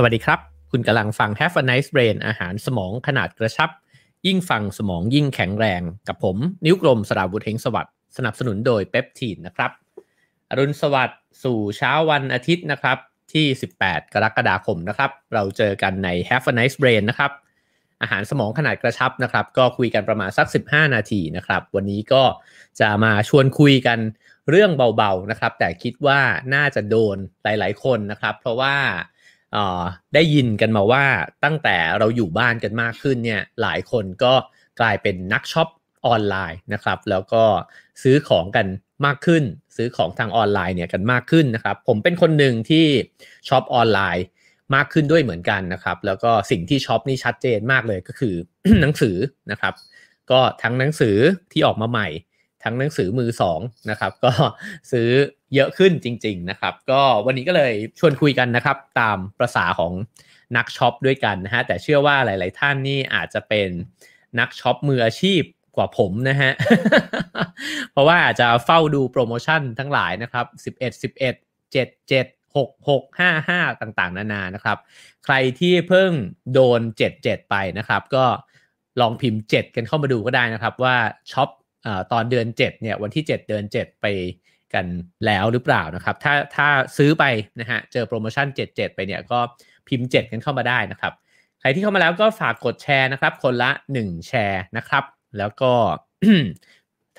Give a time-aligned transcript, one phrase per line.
[0.00, 0.40] สวัสดีครับ
[0.72, 3.70] คุณกำลังฟัง Have a nice brain อาหารสมองขนาดกระชับ
[4.26, 9.70] ยิ่งฟังสมองยิ่งแข็งแรง กับผม นิ้วกลมสราวุธเฮงสวัสดิ์สนับสนุนโดยเปปทีนนะครับ
[10.50, 12.98] อรุณสวัสดิ์สู่เช้าวันอาทิตย์นะครับ
[13.32, 13.46] ที่
[13.80, 17.30] 18 กรกฎาคมนะครับ เราเจอกันใน Have a nice brain นะครับ
[18.02, 22.22] อาหารสมองขนาดกระชับนะครับ ก็คุยกันประมาณสัก 15 นาทีนะครับ วันนี้ก็
[22.80, 23.98] จะมาชวนคุยกัน
[24.50, 26.20] เรื่องเบาๆนะครับ แต่คิดว่า
[26.54, 28.76] น่าจะโดนหลาย ๆ คนนะครับ เพราะว่า
[30.14, 31.04] ได้ยินกันมาว่า
[31.44, 34.34] ตั้งแต่เราอยู่บ้านกันมากขึ้นเนี่ยหลายคนก็
[34.80, 35.68] กลายเป็นนักช็อป
[36.06, 37.44] ออนไลน์นะครับ แล้วก็
[38.02, 38.66] ซื้อของกัน
[39.06, 39.42] มากขึ้น
[39.76, 42.86] ซื้อของทางออนไลน์เนี่ยกันมากขึ้นนะครับ ผมเป็นคนหนึ่งที่
[43.48, 44.24] ช็อปออนไลน์
[44.74, 48.34] มากขึ้นด้วยเหมือนกันนะครับ แล้วก็สิ่งที่ช็อปนี่ชัดเจนมากเลยก็คือ
[48.80, 49.16] หนังสือ
[49.50, 49.74] นะครับ
[50.30, 51.16] ก็ทั้งหนังสือ
[51.52, 52.08] ที่ออกมาใหม่
[52.64, 54.32] ทั้งหนังสือมือสองนะครับ ก็
[54.92, 55.08] ซื้อ
[55.54, 59.92] เยอะขึ้นจริง ๆนะครับ ก็วันนี้ก็เลยชวนคุยกันนะครับ ตามประสาของ
[60.56, 63.68] นักช็อปด้วยกันนะฮะแต่เชื่อว่าหลาย ๆ ท่านนี่อาจจะเป็น
[64.38, 65.42] นักช็อปมืออาชีพ
[65.76, 66.52] กว่าผมนะฮะ
[67.92, 74.78] เพราะว่าอาจจะเฝ้าดูโปรโมชั่นทั้งหลายนะครับ 11 11 7 7 6 6 5 5 ต่างๆ นานานะครับ
[75.24, 76.10] ใครที่เพิ่ง
[76.52, 76.80] โดน
[77.14, 78.24] 77 ไปนะครับ ก็
[79.00, 80.96] ลองพิมพ์ 7 กันเข้ามาดูก็ได้นะครับ ว่า
[81.32, 81.48] ช็อป
[82.12, 84.06] ตอนเดือน 7 เนี่ยวันที่ 7 เดือน 7 ไป
[84.74, 84.86] กัน
[85.26, 87.24] แล้วหรือเปล่านะครับ ถ้าถ้าซื้อไป
[87.60, 89.38] นะฮะเจอโปรโมชั่น 77 ไปเนี่ยก็
[89.88, 91.12] พิมพ์ 7 กันเข้ามาได้นะครับ
[91.60, 95.04] ใครที่เข้ามาแล้วก็ฝากกดแชร์นะครับ คนละ 1 แชร์นะครับ
[95.38, 95.72] แล้วก็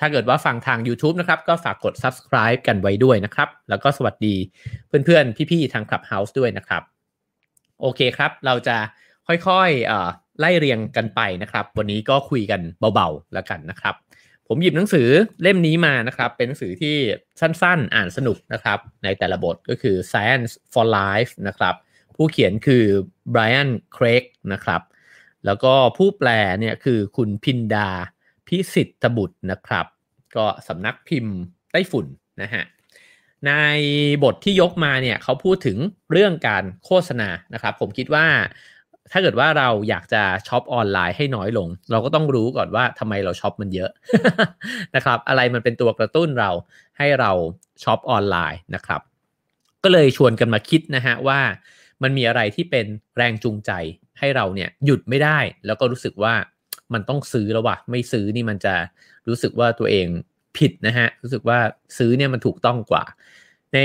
[0.00, 4.36] ้าเกิดว่าฟังทาง YouTube นะครับ ก็ฝากกด subscribe กันไว้ด้วยนะครับ แล้วก็สวัสดี
[5.04, 6.82] เพื่อนๆ พี่ๆ ทาง Clubhouse ด้วยนะครับ
[7.80, 8.76] โอเคครับ เราจะ
[9.26, 12.60] ค่อยๆไล่เรียงกันไปนะครับ วันนี้ก็คุยกัน
[12.94, 13.94] เบาๆแล้วกันนะครับ
[14.52, 15.08] ผมหยิบหนังสือ
[15.42, 16.96] เล่มนี้มานะครับ เป็นหนังสือที่
[17.40, 21.74] สั้นๆ อ่านสนุกนะครับ ในแต่ละบทก็คือ Science for Life นะครับ
[22.16, 22.84] ผู้เขียนคือ
[23.34, 24.82] Brian Craig นะครับ
[25.46, 26.28] แล้วก็ผู้แปล
[26.60, 27.90] เนี่ยคือคุณพินดา
[28.46, 29.86] พิสิทธบุตรนะครับ
[30.36, 31.36] ก็สำนักพิมพ์
[31.72, 32.06] ไต้ฝุ่น
[32.42, 32.64] นะฮะ
[33.46, 33.52] ใน
[34.24, 35.78] บทที่ยกมาเนี่ยเขาพูดถึง
[36.12, 38.26] เรื่องการโฆษณานะครับ ผมคิดว่า
[39.12, 43.90] ถ้าเกิดว่าเราอยากจะช็อปออนไลน์ให้น้อยลง เราก็ต้องรู้ก่อนว่าทำไมเราช็อปมันเยอะ
[44.94, 46.50] นะครับ อะไรมันเป็นตัวกระตุ้นเรา
[46.98, 47.30] ให้เรา
[47.84, 49.00] ช็อปออนไลน์นะครับ
[49.84, 51.40] ก็เลยชวนกันมาคิดนะฮะว่า
[52.02, 53.70] มันมีอะไรที่เป็นแรงจูงใจ
[54.18, 56.34] ให้เราเนี่ยหยุดไม่ได้ แล้วก็รู้สึกว่า
[56.92, 58.74] มันต้องซื้อแล้ววะไม่ซื้อนี่มันจะ
[59.28, 60.06] รู้สึกว่าตัวเอง
[60.56, 61.58] ผิดนะฮะรู้สึกว่า
[61.98, 63.04] ซื้อเนี่ยมันถูกต้องกว่า
[63.74, 63.78] ใน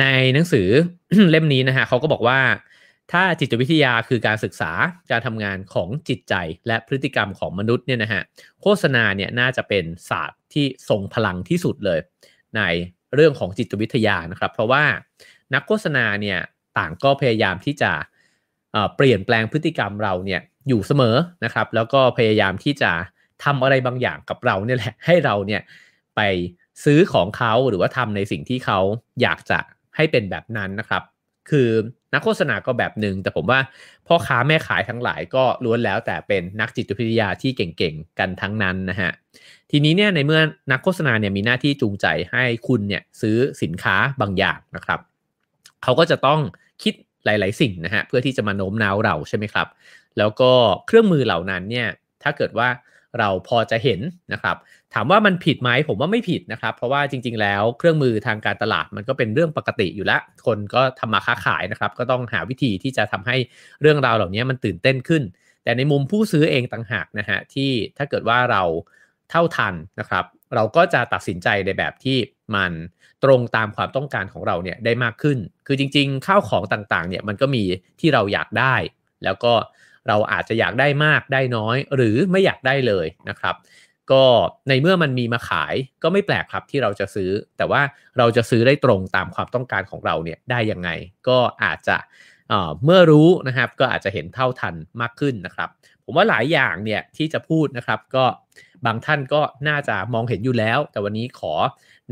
[0.00, 0.04] ใน
[0.34, 0.68] หนังสือ
[1.30, 2.38] เล่มนี้นะฮะเขาก็บอกว่า
[3.12, 4.72] ถ้าจิตวิทยาคือการศึกษา
[5.10, 6.34] การทำงานของจิตใจ
[6.66, 8.22] และพฤติกรรมของมนุษย์เนี่ยนะฮะ
[8.62, 11.98] โฆษณาเนี่ยน่าจะเป็นศาสตร์ที่ทรงพลังที่สุดเลย
[12.56, 12.60] ใน
[13.14, 14.84] เรื่องของจิตวิทยานะครับ เพราะว่า
[15.54, 16.38] นักโฆษณาเนี่ย
[16.78, 17.92] ต่างก็พยายามที่จะ
[18.96, 22.92] เปลี่ยนแปลงพฤติกรรมเราเนี่ยอยู่เสมอนะครับ แล้วก็พยายามที่จะ
[23.44, 25.62] ทำอะไรบางอย่างกับเราเนี่ยแหละให้เราเนี่ย
[26.16, 26.20] ไป
[26.84, 28.78] ซื้อของเขาหรือว่าทำในสิ่งที่เขา
[29.22, 29.58] อยากจะ
[29.96, 31.02] ให้เป็นแบบนั้นนะครับ
[31.50, 31.68] คือ
[32.14, 33.60] นักโฆษณาก็แบบหนึ่งแต่ผมว่า
[34.06, 39.10] พ่อค้าแม่ขายทั้งหลายก็ล้วนแล้วแต่เป็นนักจิตวิทยาที่เก่งๆกันทั้งนั้นนะฮะ
[39.70, 40.40] ทีนี้เนี่ยในเมื่อ
[40.72, 45.00] นักโฆษณาเนี่ยมีหน้าที่จูงใจให้คุณเนี่ยซื้อสินค้าบางอย่างนะครับ
[45.82, 46.40] เขาก็จะต้อง
[46.82, 46.94] คิด
[47.24, 49.68] หลาย ๆ สิ่งนะฮะเพื่อที่จะมาโน้มน้าวเราใช่ไหมครับ
[50.18, 50.52] แล้วก็
[50.86, 51.88] เครื่องมือเหล่านั้นเนี่ย
[52.22, 52.68] ถ้าเกิดว่า
[53.18, 54.00] เราพอจะเห็น
[54.32, 54.56] นะครับ
[54.94, 63.36] ถามว่ามันผิดไหมผมว่าไม่ผิดนะครับ เพราะว่าจริง ๆ แล้วเครื่องมือทางการตลาดมันก็เป็นเรื่องปกติอยู่แล้ว คนก็ทำมาค้าขายนะครับ ก็ต้องหาวิธีที่จะทำให้
[63.80, 65.22] เรื่องราวเหล่านี้มันตื่นเต้นขึ้น
[65.64, 68.62] แต่ในมุมผู้ซื้อเองต่างหากนะฮะที่ถ้าเกิดว่าเรา
[69.30, 72.18] เท่าทันนะครับ เราก็จะตัดสินใจในแบบที่
[72.54, 72.72] มัน
[73.24, 77.62] ตรงตามความต้องการของเราเนี่ยได้มากขึ้น คือจริง ๆ ข้าวของต่างๆเนี่ยมันก็มี
[78.00, 78.74] ที่เราอยากได้
[79.24, 79.52] แล้วก็
[80.08, 83.56] เราอาจจะอยากได้มากได้น้อย หรือไม่อยากได้เลยนะครับ
[84.12, 84.24] ก็
[84.68, 87.82] ในเมื่อมันมีมาขายก็ไม่แปลกครับที่เราจะซื้อ แต่ว่า
[88.18, 90.90] เราจะซื้อได้ตรงตามความต้องการของเราเนี่ยได้ยังไง
[91.28, 91.96] ก็อาจจะ
[92.84, 95.68] เมื่อรู้นะครับก็อาจจะเห็นเท่าทันมากขึ้นนะครับ
[96.04, 98.24] ผมว่าหลายอย่างเนี่ยที่จะพูดนะครับก็
[98.86, 101.54] บางท่านก็น่าจะมองเห็นอยู่แล้ว แต่วันนี้ขอ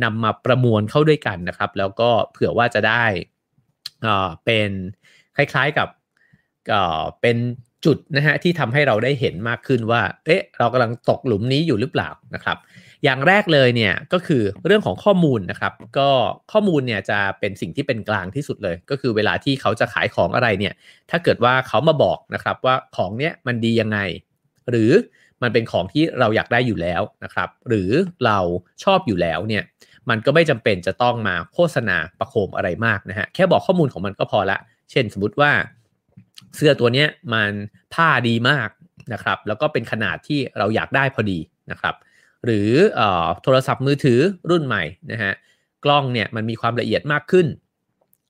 [0.03, 3.05] นำมาประมวลเข้าด้วยกันนะครับ แล้วก็เผื่อว่าจะได้
[4.45, 4.71] เป็น
[5.37, 5.89] คล้ายๆกับ
[7.21, 7.37] เป็น
[7.85, 12.57] จุดนะฮะที่ทำให้เราได้เห็นมากขึ้นว่า เอ๊ะ เรากำลังตกหลุมนี้อยู่หรือเปล่านะครับ
[13.05, 16.09] อย่างแรกเลยเนี่ยก็คือเรื่องของข้อมูลนะครับ ก็
[16.53, 20.75] ข้อมูลเนี่ยจะเป็นสิ่งที่เป็นกลางที่สุดเลย ก็คือเวลาที่เขาจะขายของอะไรเนี่ย
[21.11, 23.99] ถ้าเกิดว่าเขามาบอกนะครับว่าของเนี้ยมันดียังไง
[24.71, 24.91] หรือ
[25.43, 27.91] มันเป็นของที่เราอยากได้อยู่แล้วนะครับ หรือ
[28.27, 28.39] เรา
[28.85, 29.63] ชอบอยู่แล้วเนี่ย
[30.11, 34.59] มันก็ไม่จำเป็นจะต้องมาโฆษณาประโคมอะไรมากนะฮะ แค่บอกข้อมูลของมันก็พอละ
[34.91, 35.51] เช่นสมมติว่า
[36.57, 37.53] เสื้อตัวนี้มัน
[37.95, 38.69] ผ้าดีมาก
[39.13, 41.39] นะครับแล้วก็เป็นขนาดที่เราอยากได้พอดี
[41.71, 41.95] นะครับ
[42.45, 42.71] หรือ
[43.43, 44.21] โทรศัพท์มือถือ
[44.51, 44.83] รุ่นใหม่
[45.13, 45.33] นะฮะ
[45.85, 47.47] กล้องเนี่ยมันมีความละเอียดมากขึ้น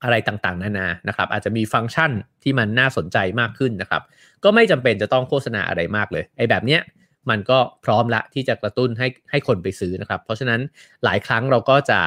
[0.03, 2.11] อะไรต่างๆ นานานะครับ อาจจะมีฟังก์ชัน
[2.43, 4.01] ที่มันน่าสนใจมากขึ้นนะครับ
[4.43, 6.81] ก็ไม่จำเป็นจะต้องโฆษณาอะไรมากเลยไอ้แบบเนี้ย
[7.29, 10.61] มันก็พร้อมละที่จะกระตุ้นให้ให้คนไปซื้อนะครับ เพราะฉะนั้น
[11.03, 11.99] หลายครั้งเราก็จะ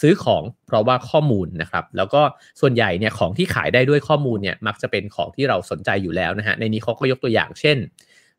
[0.00, 2.22] ซื้อของเพราะว่าข้อมูลนะครับแล้วก็
[2.60, 7.78] ส่วนใหญ่เนี่ยของที่ขายได้ด้วยข้อมูลเนี่ยมักจะเป็นของที่เราสนใจอยู่แล้วนะฮะในนี้เขาก็ยกตัวอย่างเช่น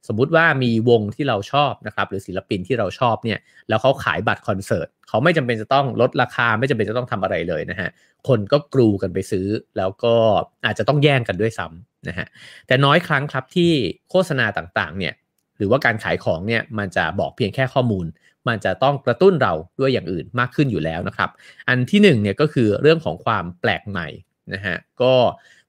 [0.08, 3.40] สมมุติว่ามีวงที่เราชอบนะครับหรือศิลปินที่เราชอบเนี่ย
[3.70, 7.90] แล้วเขาขายบัตรคอนเสิร์ตเขาไม่จำเป็นจะต้องลดราคาไม่จำเป็นจะต้องทำอะไรเลยนะฮะ
[8.28, 9.48] คนก็กรูกันไปซื้อ
[9.78, 10.16] แล้วก็
[10.66, 12.28] อาจจะต้องแย่งกันด้วยซ้ำนะฮะ
[12.68, 13.72] แต่น้อยครั้งครับที่
[14.10, 15.14] โฆษณาต่างๆเนี่ย
[15.58, 18.06] หรือว่าการขายของเนี่ยมันจะบอกเพียงแค่ข้อมูล
[18.48, 21.30] มันจะต้องกระตุ้นเราด้วยอย่างอื่นมากขึ้นอยู่แล้วนะครับ
[21.68, 24.08] อันที่1เนี่ยก็คือเรื่องของความแปลกใหม่
[24.54, 25.14] นะฮะก็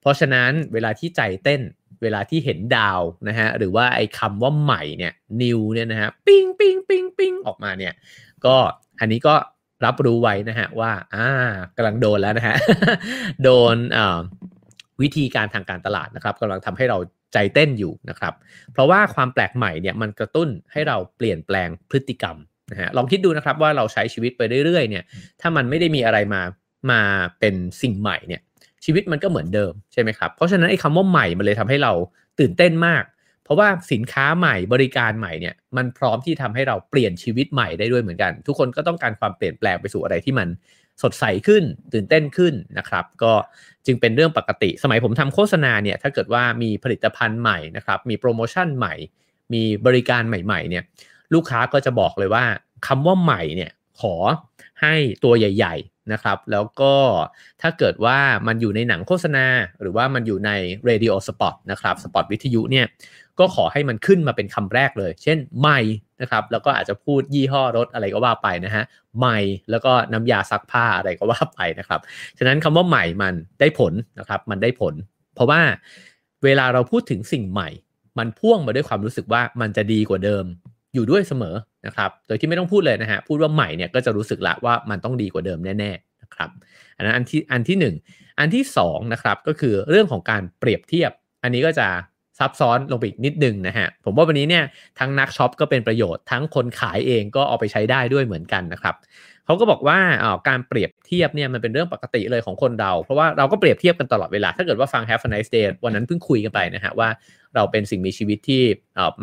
[0.01, 1.61] เพราะฉะนั้นเวลาที่ใจเต้น
[2.01, 7.93] เวลาที่เห็นดาวนะฮะหรือว่าไอ้คำว่าใหม่เนี่ยนิวเนี่ยนะฮะปิ้งปิ้งปิ้งปิ้งออกมาเนี่ย
[8.45, 8.55] ก็
[8.99, 9.35] อันนี้ก็
[9.85, 11.27] รับรู้ไว้นะฮะว่าอ่า
[11.77, 12.55] กำลังโดนแล้วนะฮะ
[13.43, 14.19] โดนอ่า
[15.01, 16.97] วิธีการทางการตลาดนะครับกำลังทำให้เรา
[17.33, 18.33] ใจเต้นอยู่นะครับ
[18.73, 22.35] เพราะว่าความแปลกใหม่เนี่ยมันกระตุ้นให้เราเปลี่ยนแปลงพฤติกรรม
[22.71, 25.03] นะฮะลองคิดดูนะครับว่าเราใช้ชีวิตไปเรื่อยๆเนี่ย
[25.41, 26.41] ถ้ามันไม่ได้มีอะไรมา
[26.91, 27.01] มา
[27.39, 28.41] เป็นสิ่งใหม่เนี่ย
[28.85, 31.93] ชีวิตมันก็เหมือนเดิมใช่ไหมครับเพราะฉะนั้นไอ้คำว่าใหม่มันเลยทำให้เรา
[32.39, 33.03] ตื่นเต้นมาก
[33.43, 40.47] เพราะว่าสินค้าใหม่บริการใหม่เนี่ยมันพร้อมที่ทำให้เราเปลี่ยนชีวิตใหม่ได้ด้วยเหมือนกัน ทุกคนก็ต้องการความเปลี่ยนแปลงไปสู่อะไรที่มัน
[41.03, 41.63] สดใสขึ้น
[41.93, 43.33] ตื่นเต้นขึ้นนะครับ ก็
[43.85, 48.93] จึงเป็นเรื่องปกติ สมัยผมทำโฆษณาเนี่ยถ้าเกิดว่ามีผลิตภัณฑ์ใหม่นะครับมีโปรโมชั่นใหม่
[49.53, 50.83] มีบริการใหม่ๆเนี่ย
[51.33, 52.45] ลูกค้าก็จะบอกเลยว่า
[52.87, 53.71] คำว่าใหม่เนี่ย
[54.01, 54.15] ขอ
[54.81, 54.93] ให้
[55.23, 56.93] ตัวใหญ่ ๆนะครับ แล้วก็
[57.61, 58.17] ถ้าเกิดว่า
[58.47, 59.45] มันอยู่ในหนังโฆษณา
[59.81, 60.51] หรือว่ามันอยู่ใน
[60.85, 62.85] radio spot นะครับ spot วิทยุเนี่ย
[63.39, 65.79] ก็ขอให้มันขึ้นมาเป็นคำแรกเลย เช่นใหม่
[66.21, 68.83] นะครับ แล้วก็อาจจะพูดยี่ห้อรถอะไรก็ว่าไปนะฮะ
[69.19, 69.37] ใหม่
[69.71, 71.99] แล้วก็น้ำยาซักผ้าอะไรก็ว่าไปนะครับ
[72.37, 74.93] ฉะนั้นคำว่าใหม่มันได้ผลนะครับ มันได้ผล
[75.35, 75.61] เพราะว่า
[76.43, 77.69] เวลาเราพูดถึงสิ่งใหม่
[78.17, 80.45] มันพ่วงมาด้วยความรู้สึกว่ามันจะดีกว่าเดิม
[80.93, 81.55] อยู่ด้วยเสมอ
[81.85, 86.49] นะครับ โดยที่ไม่ต้องพูดเลยนะฮะ พูดว่าใหม่เนี่ยก็จะรู้สึกละว่ามันต้องดีกว่าเดิมแน่ๆนะครับ
[86.97, 87.77] อันนั้นอันที่อันที่
[88.11, 91.11] 1 อันที่2นะครับก็คือเรื่องของการเปรียบเทียบ
[91.43, 91.87] อันนี้ก็จะ
[92.39, 94.63] ซับซ้อนลงไปอีกนิดนึงนะฮะ ผมว่าวันนี้เนี่ย
[94.99, 98.95] ทั้งนักช็อปก็เป็นประโยชน์ทั้งคนขายเองก็เอาไปใช้ได้ด้วยเหมือนกันนะครับ
[99.45, 99.99] เขาก็บอกว่า
[100.47, 107.09] การเปรียบเทียบเนี่ยมันเป็นเรื่องปกติเลยของคนเรา เพราะว่าเราก็เปรียบเทียบกันตลอดเวลา ถ้าเกิดว่าฟัง Have a nice day วันนั้นเพิ่งคุยกันไปนะฮะว่า
[107.55, 108.61] เราเป็นสิ่งมีชีวิตที่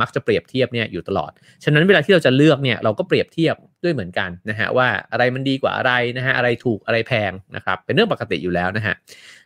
[0.01, 1.31] มักจะเปรียบเทียบเนี่ยอยู่ตลอด
[1.65, 3.55] ฉะนั้นเวลาที่เราจะเลือกเนี่ยเราก็เปรียบเทียบ
[3.85, 8.95] ด้วยเหมือนกันนะฮะว่าอะไรมันดีกว่าอะไรนะฮะอะไรถูกอะไรแพงนะครับเป็นเรื่องปกติอยู่แล้วนะฮะ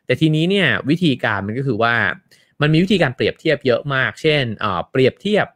[0.06, 1.94] แต่ทีนี้เนี่ยวิธีการมันก็คือว่า
[2.60, 4.44] มันมีวิธีการเปรียบเทียบเยอะมาก เช่น
[4.90, 5.46] เปรียบเทียบ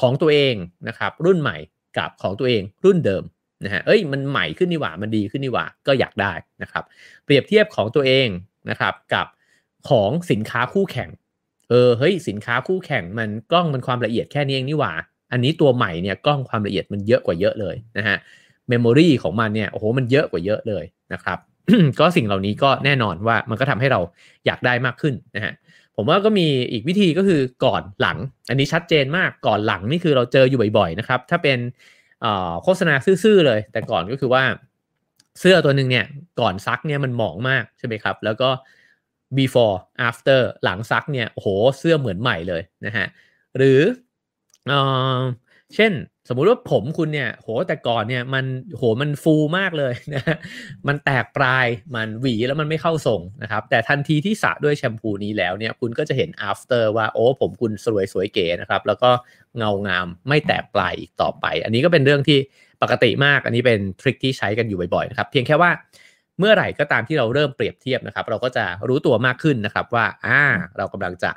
[0.00, 0.54] ของตัวเอง
[0.88, 1.56] นะครับรุ่นใหม่
[1.98, 3.22] กับของตัวเองรุ่นเดิม
[3.64, 6.32] นะฮะเอ้ยมันใหม่ขึ้นนี่หว่ามันดีขึ้นนี่หว่าก็อยากได้
[6.62, 6.84] นะครับ
[7.24, 8.28] เปรียบเทียบของตัวเอง
[8.70, 9.26] นะครับกับ
[9.88, 11.10] ของสินค้าคู่แข่ง
[11.70, 14.92] เออเฮ้ยสินค้าคู่แข่งมันกล้องมันความละเอียดแค่นี้เองนี่หว่า
[15.32, 18.16] อันนี้ตัวใหม่เนี่ยกล้องความละเอียดมันเยอะกว่าเยอะเลยนะฮะ
[18.68, 21.38] เมมโมรีของมันเนี่ยโอ้โหมันเยอะกว่าเยอะเลยนะครับ
[21.98, 24.00] ก็สิ่งเหล่านี้ก็แน่นอนว่ามันก็ทำให้เรา
[24.46, 25.52] อยากได้มากขึ้นนะฮะ
[26.00, 31.58] ผมว่าก็มีอีกวิธีก็คือก่อนหลัง อันนี้ชัดเจนมากก่อนหลังนี่คือเราเจออยู่บ่อยๆนะครับ ถ้าเป็น
[32.62, 34.42] โฆษณาซื่อๆเลย แต่ก่อนก็คือว่า
[35.40, 36.06] เสื้อตัวหนึ่งเนี่ย
[36.40, 38.50] ก่อนซักเนี่ยมันหมองมากใช่ไหมครับ แล้วก็
[39.38, 39.76] before
[40.08, 43.06] after หลังซักเนี่ยโอ้โหเสื้อเหมือนใหม่เลยนะฮะ
[43.56, 43.80] หรือ
[44.68, 44.72] เอ
[45.16, 45.18] อ
[45.74, 45.92] เช่น
[46.28, 48.44] สมมุติว่าผมคุณเนี่ยโหแต่ก่อนเนี่ยมัน
[48.76, 50.36] โหมันฟูมากเลยนะ
[50.88, 59.10] มันแตกปลายมันหวีแล้วมันไม่เข้าทรงนะครับ แต่ทันทีที่สระด้วยแชมพูนี้แล้วเนี่ยคุณก็จะเห็น after ว่าโอ้ผมคุณสวยสวยเก๋นะครับ แล้วก็
[59.58, 62.38] เงางามไม่แตกปลายอีกต่อไป อันนี้ก็เป็นเรื่องที่
[62.82, 65.70] ปกติมาก อันนี้เป็นทริคที่ใช้กันอยู่บ่อยๆนะครับเพียงแค่ว่า
[66.38, 70.42] เมื่อไหร่ก็ตามที่เราเริ่มเปรียบเทียบนะครับ เราก็จะรู้ตัวมากขึ้นนะครับว่าอ่า
[70.76, 71.30] เรากำลังจะ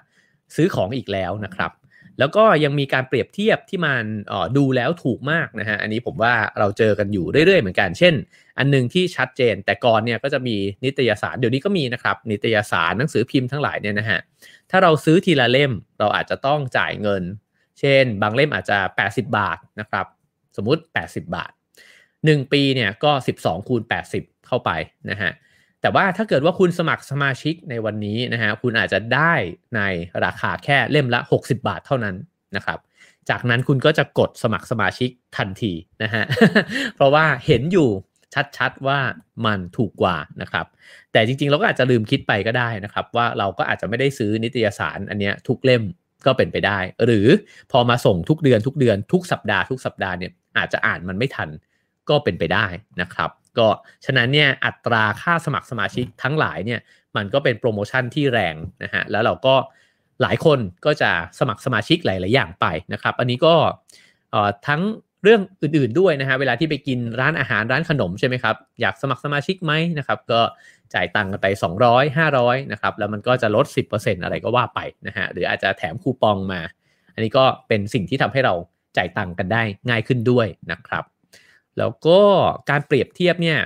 [0.56, 1.72] ซื้อของอีกแล้วนะครับ
[2.20, 4.03] แล้วก็ยังมีการเปรียบเทียบที่มัน
[4.58, 8.13] ดูแล้วถูกมากนะฮะอันนี้ผมว่าเราเจอกันอยู่เรื่อยๆเหมือนกัน เช่น
[8.58, 14.20] อันนึงที่ชัดเจน แต่ก่อนเนี่ยก็จะมีนิตยสารเดี๋ยวนี้ก็มีนะครับนิตยสารหนังสือพิมพ์ทั้งหลายเนี่ยนะฮะ
[14.72, 17.24] ถ้าเราซื้อทีละเล่มเราอาจจะต้องจ่ายเงิน
[17.80, 18.77] เช่น บางเล่มอาจจะ
[19.08, 20.06] 80 บาทนะครับ
[20.58, 21.51] สมมุติ 80 บาท
[22.01, 23.82] 1 ปีเนี่ยก็ 12คูณ
[24.15, 24.72] 80 เข้าไป
[25.12, 25.32] นะฮะ
[25.82, 29.34] แต่ว่าถ้าเกิดว่าคุณสมัครสมาชิกในวันนี้นะฮะคุณอาจจะได้
[29.76, 29.82] ใน
[30.26, 32.16] ราคาแค่เล่มละ 60 บาทเท่านั้น
[32.56, 32.80] นะครับ
[33.30, 35.74] จากนั้นคุณก็จะกดสมัครสมาชิกทันที
[36.04, 36.24] นะฮะ
[36.96, 37.90] เพราะว่าเห็นอยู่
[38.58, 39.00] ชัดๆว่า
[39.46, 40.66] มันถูกกว่านะครับ
[41.12, 45.84] แต่จริงๆ เราก็อาจจะลืมคิดไปก็ได้นะครับ ว่าเราก็อาจจะไม่ได้ซื้อนิตยสารอันเนี้ยทุกเล่ม
[46.26, 47.28] ก็เป็นไปได้ หรือ
[47.72, 51.50] พอมาส่งทุกเดือนทุกเดือนทุกสัปดาห์ทุกสัปดาห์เนี่ยอาจจะอ่านมันไม่ทัน
[52.10, 52.66] ก็เป็นไปได้
[53.02, 53.67] นะครับ ก็
[54.05, 56.79] ฉะนั้นเนี่ยอัตราค่าสมัครสมาชิกทั้งหลายเนี่ย
[57.15, 59.55] มันก็เป็นโปรโมชั่นที่แรงนะฮะแล้วเราก็
[60.22, 63.53] หลายคนก็จะสมัครสมาชิกหลาย ๆ อย่างไปนะครับ อันนี้ก็
[64.67, 64.81] ทั้ง
[65.24, 70.41] เรื่องอื่น ๆ ด้วยนะฮะเวลาที่ไปกินร้านอาหารร้านขนมใช่ไหมครับอยากสมัครสมาชิกไหมนะครับก็
[70.93, 71.48] จ่ายตังค์กันไป
[71.86, 73.65] 200 500นะครับแล้วมันก็จะลด
[73.96, 76.62] 10%อะไรก็ว่าไปนะฮะหรืออาจจะแถมคูปองมา
[77.13, 78.53] อันนี้ก็เป็นสิ่งที่ทำให้เรา
[78.98, 81.03] จ่ายตังค์กันได้ง่ายขึ้นด้วยนะครับ
[81.78, 82.20] แล้วก็
[82.70, 83.60] การเปรียบเทียบเนี่ย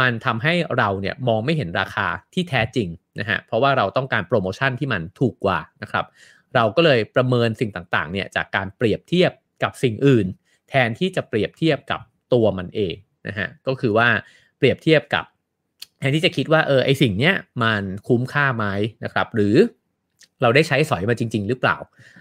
[0.00, 2.88] มันทำให้เราเนี่ยมองไม่เห็นราคาที่แท้จริง
[3.20, 6.04] นะฮะเพราะว่าเราต้องการโปรโมชั่นที่มันถูกกว่านะครับ
[6.54, 10.26] เราก็เลยประเมินสิ่งต่างๆเนี่ยจากการเปรียบเทียบกับสิ่งอื่น
[10.68, 12.00] แทนที่จะเปรียบเทียบกับ
[12.32, 12.94] ตัวมันเอง
[13.28, 14.08] นะฮะก็คือว่า
[14.58, 15.24] เปรียบเทียบกับ
[15.98, 18.64] แทนที่จะคิดว่าเออไอสิ่งเนี้ยมันคุ้มค่าไหม
[19.04, 19.56] นะครับ หรือ
[20.42, 21.76] เราได้ใช้สอยมาจริง ๆ หรือเปล่า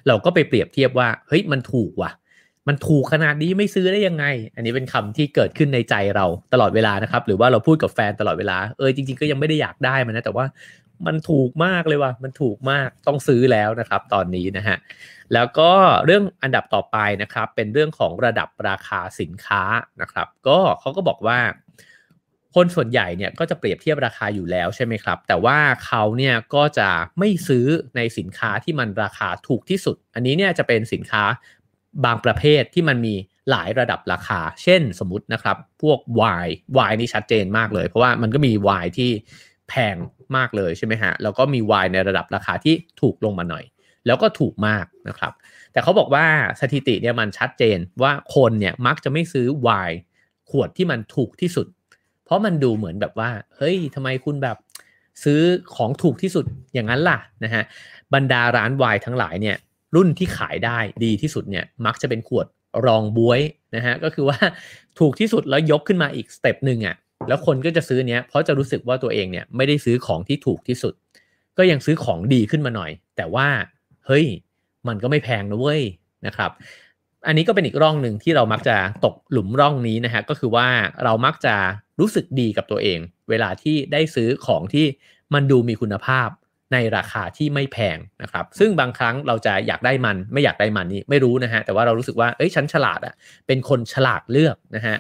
[0.08, 2.12] เราก็ไปเปรียบเทียบว่าเฮ้ยมันถูกว่ะ
[2.68, 10.46] มันถูกขนาดนี้ไม่ซื้อได้ยังไง อันนี้เป็นคำที่เกิดขึ้นในใจเราตลอดเวลานะครับ หรือว่าเราพูดกับแฟนตลอดเวลา เออจริง ๆ ก็ยังไม่ได้อยากได้มันนะ แต่ว่า
[11.08, 14.78] มันถูกมากเลยว่ะ มันถูกมากต้องซื้อแล้วนะครับ ตอนนี้นะฮะ
[15.34, 15.72] แล้วก็
[16.06, 19.64] เรื่องอันดับต่อไปนะครับ เป็นเรื่องของระดับราคาสินค้า
[20.02, 21.40] นะครับ ก็เขาก็บอกว่า
[22.56, 31.24] คนส่วนใหญ่เนี่ยก็จะเปรียบเทียบราคาอยู่แล้วใช่ไหมครับ แต่ว่าเขาเนี่ยก็จะไม่ซื้อในสินค้าที่มันราคาถูกที่สุด อันนี้เนี่ยจะเป็นสินค้า
[32.06, 33.16] บางประเภทที่มันมี
[33.50, 39.10] หลายระดับราคา เช่นสมมตินะครับ พวกวาย วายนี่ชัดเจนมากเลย เพราะว่ามันก็มีวายที่
[39.70, 39.96] แพง
[40.38, 43.64] มากเลยใช่ไหมฮะ แล้วก็มีวายในระดับราคาที่ถูกลงมาหน่อย
[44.06, 45.34] แล้วก็ถูกมากนะครับ
[45.72, 46.26] แต่เขาบอกว่า
[46.60, 49.92] สถิติเนี่ยมันชัดเจนว่าคนเนี่ยมักจะไม่ซื้อวาย
[50.50, 51.68] ขวดที่มันถูกที่สุด
[52.26, 54.58] เพราะมันดูเหมือนแบบว่า เฮ้ยทำไมคุณแบบ
[55.24, 55.42] ซื้อ
[55.76, 57.64] ของถูกที่สุดอย่างนั้นล่ะนะฮะ
[58.14, 59.58] บรรดาร้านวายทั้งหลายเนี่ย
[59.96, 62.48] รุ่นที่ขายได้ดีที่สุดเนี่ยมักจะเป็นขวด
[62.86, 63.42] รองบวย
[63.76, 64.38] นะฮะก็คือว่า
[65.00, 66.96] ถูกที่สุดแล้วยกขึ้นมาอีกสเต็ปหนึ่งอะ
[67.28, 70.94] แล้วคนก็จะซื้อเนี้ยเพราะจะรู้สึกว่าตัวเองเนี่ยไม่ได้ซื้อของที่ถูกที่สุด
[71.58, 73.48] ก็ยังซื้อของดีขึ้นมาหน่อย แต่ว่า
[74.06, 74.26] เฮ้ย
[74.88, 75.82] มันก็ไม่แพงนะเว้ย
[76.26, 76.52] นะครับ
[77.28, 80.68] อันนี้ก็เป็นอีกร่องหนึ่งที่เรามักจะตกหลุมร่องนี้นะฮะก็คือว่า
[81.04, 81.56] เรามักจะ
[82.00, 84.86] รู้สึกดีกับตัวเอง เวลาที่ได้ซื้อของที่
[85.34, 86.30] มันดูมีคุณภาพ
[86.74, 93.14] ในราคาที่ไม่แพงนะครับ ซึ่งบางครั้งเราจะอยากได้มันไม่อยากได้มันนี่ไม่รู้นะฮะ แต่ว่าเรารู้สึกว่าเอ้ยฉันฉลาดอะ่ะ
[93.48, 94.96] เป็นคนฉลาดเลือกนะฮะ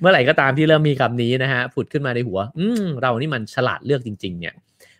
[0.00, 4.54] เมื่อไหร่ก็ตามที่เริ่มมีคำนี้นะฮะผุดขึ้นมาในหัว อืมเรานี่มันฉลาดเลือกจริง ๆ เนี่ย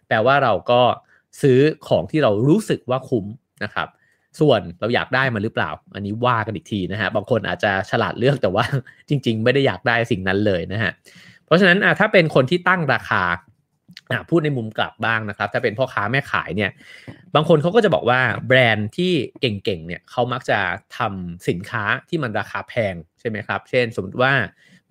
[0.08, 0.80] แปลว่าเราก็
[1.42, 3.26] ซื้อของที่เรารู้สึกว่าคุ้ม
[3.64, 3.88] นะครับ
[4.40, 8.64] ส่วนเราอยากได้มันหรือเปล่า อันนี้ว่ากันอีกทีนะฮะ บางคนอาจจะฉลาดเลือกแต่ว่า
[9.08, 10.92] จริง ๆ ไม่ได้อยากได้สิ่งนั้นเลยนะฮะ
[11.46, 13.22] เพราะฉะนั้นถ้าเป็นคนที่ตั้งราคา
[14.30, 16.70] พูดในมุมกลับบ้างนะครับ ถ้าเป็นพ่อค้าแม่ขายเนี่ย
[17.34, 20.58] บางคนเขาก็จะบอกว่าแบรนด์ที่เก่งๆเนี่ยเขามักจะ
[20.98, 24.32] ทำสินค้าที่มันราคาแพงใช่ไหมครับ เช่น สมมติว่า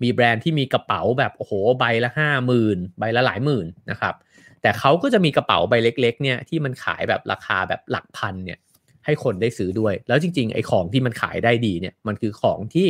[0.02, 4.14] มีแบรนด์ที่มีกระเป๋าแบบโอ้โหใบละห้าหมื่นใบละหลายหมื่นนะครับ
[4.62, 8.58] แต่เขาก็จะมีกระเป๋าใบเล็ก ๆ เนี่ยที่มันขายแบบราคาแบบหลักพันเนี่ย
[9.04, 12.88] ให้คนได้ซื้อด้วย แล้วจริง ๆ ไอ้ของที่มันขายได้ดีเนี่ยมันคือของที่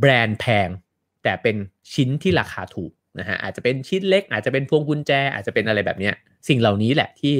[0.00, 0.68] แบรนด์แพง
[1.22, 1.56] แต่เป็น
[1.92, 6.10] ชิ้นที่ราคาถูก นะฮะอาจจะเป็นชิ้นเล็ก อาจจะเป็นพวงกุญแจ อาจจะเป็นอะไรแบบนี้
[6.48, 7.34] สิ่งเหล่านี้แหละที่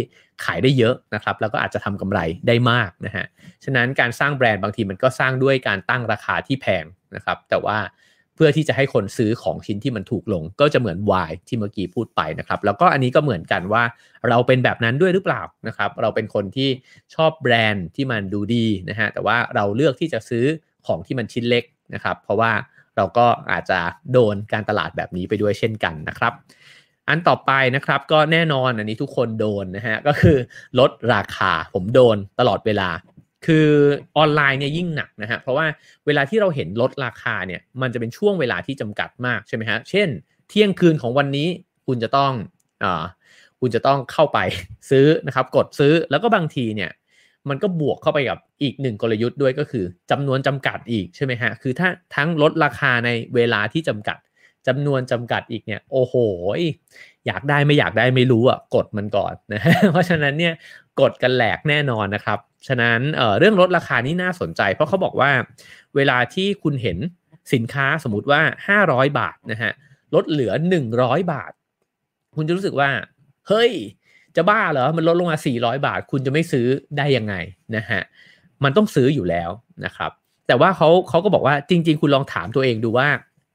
[0.45, 3.27] ขายได้เยอะนะครับ แล้วก็อาจจะทำกำไรได้มากนะฮะ
[3.65, 6.85] ฉะนั้นการสร้างแบรนด์บางทีมันก็สร้างด้วยการตั้งราคาที่แพง
[7.15, 7.79] นะครับ แต่ว่า
[8.35, 13.83] เพื่อที่จะให้คนซื้อของชิ้นที่มันถูกลง ก็จะเหมือนวายที่เมื่อกี้พูดไปนะครับ แล้วก็อันนี้ก็เหมือนกันว่า
[14.29, 16.69] เราเป็นแบบนั้นด้วยหรือเปล่านะครับ เราเป็นคนที่
[17.15, 20.45] ชอบแบรนด์ที่มันดูดีนะฮะแต่ว่าเราเลือกที่จะซื้อ
[20.87, 22.53] ของที่มันชิ้นเล็กนะครับ เพราะว่า
[23.01, 23.79] เราก็อาจจะ
[24.13, 26.33] โดนการตลาดแบบนี้ไปด้วยเช่นกันนะครับ
[27.09, 30.37] อันต่อไปนะครับก็แน่นอนอันนี้ทุกคนโดนนะฮะก็คือ
[30.79, 32.91] ลดราคาผมโดนตลอดเวลา
[33.47, 33.69] คือ
[34.17, 35.67] ออนไลน์เนี่ยยิ่งหนักนะฮะเพราะว่า
[36.07, 40.09] เวลาที่เราเห็นลดราคาเนี่ยมันจะเป็นช่วงเวลาที่จำกัดมากใช่ไหมฮะเช่น
[40.49, 41.49] เที่ยงคืนของวันนี้
[41.87, 42.33] คุณจะต้อง
[42.85, 43.05] อ่า
[43.61, 44.39] คุณจะต้องเข้าไป
[44.91, 46.91] ซื้อนะครับ กดซื้อแล้วก็บางทีเนี่ย
[47.49, 54.19] มันก็บวกเข้าไปกับอีกหนึ่งกลยุทธ์ด้วยก็คือจำนวนจำกัดอีกใช่ไหมฮะคือถ้าทั้งลดราคาในเวลาที่จำกัด
[54.67, 56.15] จำนวนจำกัดอีกเนี่ยโอ้โห
[57.27, 59.61] อยากได้ไม่อยากได้ไม่รู้อะกดมันก่อนนะ
[59.93, 60.55] เพราะฉะนั้นเนี่ย
[61.01, 65.31] กดกันแหลกแน่นอนนะครับฉะนั้นเเรื่องลดราคานี่น่าสนใจ เพราะเขาบอกว่า
[65.97, 66.99] เวลาที่คุณเห็น
[67.53, 68.41] สินค้าสมมติว่า
[68.81, 69.73] 500 บาทนะฮะ
[70.15, 70.53] ลดเหลือ
[70.93, 71.53] 100 บาท
[72.37, 72.91] คุณจะรู้สึกว่า
[73.49, 73.71] เฮ้ย
[74.37, 76.67] จะบ้าเหรอ มันลดลงมา 400 บาท คุณจะไม่ซื้อ
[76.99, 77.35] ได้ยังไง
[77.77, 78.03] นะฮะ
[78.65, 79.51] มันต้องซื้ออยู่แล้ว
[79.85, 80.11] นะครับ
[80.47, 83.09] แต่ว่าเขาเขาก็บอกว่าจริง ๆ คุณลองถามตัวเองดูว่า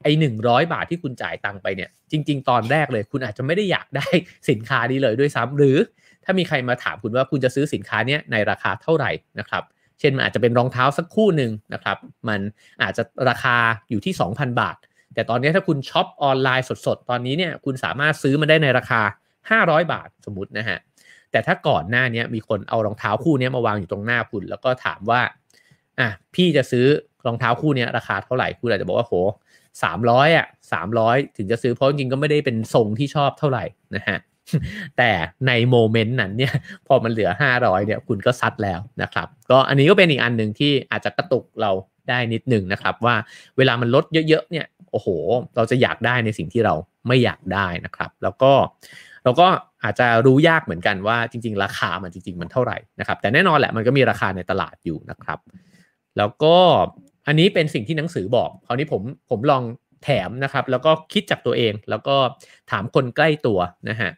[0.03, 4.07] ไอ้หนึ่งร้อยบาทที่คุณจ่ายตังไปเนี่ย จริง ๆ ตอนแรกเลย คุณอาจจะไม่ได้อยากได้
[4.49, 5.77] สินค้านี้เลยด้วยซ้ำหรือ
[6.23, 9.63] ถ้ามีใครมาถามคุณว่าคุณจะซื้อสินค้านี้ในราคาเท่าไหร่นะครับ
[9.99, 11.97] เช่นมันอาจจะเป็นรองเท้าสักคู่หนึ่งนะครับ
[12.29, 12.39] มัน
[12.83, 13.55] อาจจะราคา
[13.89, 14.75] อยู่ที่ 2,000 บาท
[15.13, 19.01] แต่ตอนนี้ถ้าคุณช็อปออนไลน์สดๆ ตอนนี้เนี่ยคุณสามารถซื้อมันได้ในราคา
[19.51, 20.79] 500 บาทสมมตินะฮะ
[21.31, 25.21] แต่ถ้าก่อนหน้านี้มีคนเอารองเท้าคู่นี้มาวางอยู่ตรงหน้าคุณ แล้วก็ถามว่า
[25.99, 26.85] อะพี่จะซื้อ
[27.25, 29.13] รองเท้าคู่นี้ราคาเท่าไหร่คุณอาจจะบอกว่าโห
[29.83, 33.63] สามร้อยอะสามร้อยถึงจะซื้อเพราะจริงก็ไม่ได้เป็นทรงที่ชอบเท่าไหร่
[33.95, 34.17] นะฮะ
[34.97, 35.11] แต่
[35.47, 36.53] ในโมเมนต์นั้นเนี่ย
[36.87, 41.71] พอมันเหลือ 500เนี่ยคุณก็ซัดแล้วนะครับ ก็อันนี้ก็เป็นอีกอันหนึ่งที่อาจจะกระตุกเรา
[42.09, 43.15] ได้นิดหนึ่งนะครับว่า
[43.57, 45.07] เวลามันลดเยอะๆเนี่ยโอ้โห
[45.55, 46.73] เราจะอยากได้ในสิ่งที่เรา
[47.07, 48.51] ไม่อยากได้นะครับ แล้วก็
[49.25, 49.47] เราก็
[49.83, 55.39] อาจจะรู้ยากเหมือนกันว่าจริง ๆ ราคามันจริง ๆ มันเท่าไหร่นะครับ แต่แน่นอนแหละมันก็มีราคาในตลาดอยู่นะครับ
[56.17, 56.55] แล้วก็
[57.27, 59.63] อันนี้เป็นสิ่งที่หนังสือบอกคราวนี้ผมผมลอง
[60.03, 62.15] แถมนะครับ แล้วก็คิดจากตัวเอง แล้วก็
[62.71, 64.11] ถามคนใกล้ตัวนะฮะ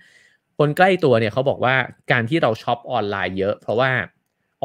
[0.60, 1.76] คนใกล้ตัวเนี่ยเขาบอกว่า
[2.12, 3.92] การที่เราช็อปออนไลน์เยอะ เพราะว่า